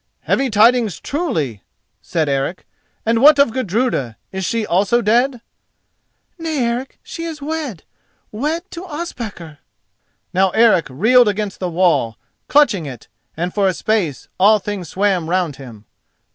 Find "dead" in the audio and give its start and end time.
4.99-5.41